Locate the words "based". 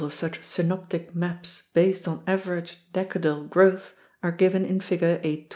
1.75-2.07